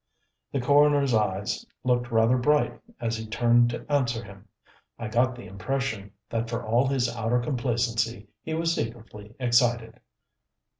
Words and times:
The 0.51 0.59
coroner's 0.59 1.13
eyes 1.13 1.63
looked 1.83 2.09
rather 2.11 2.35
bright 2.35 2.81
as 2.99 3.17
he 3.17 3.27
turned 3.27 3.69
to 3.69 3.85
answer 3.87 4.23
him. 4.23 4.47
I 4.97 5.07
got 5.07 5.35
the 5.35 5.45
impression 5.45 6.11
that 6.27 6.49
for 6.49 6.65
all 6.65 6.87
his 6.87 7.07
outer 7.07 7.39
complacency 7.39 8.27
he 8.41 8.55
was 8.55 8.73
secretly 8.73 9.35
excited. 9.39 9.99